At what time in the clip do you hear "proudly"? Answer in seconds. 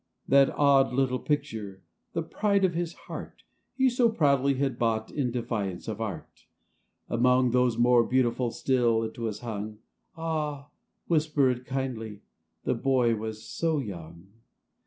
4.09-4.55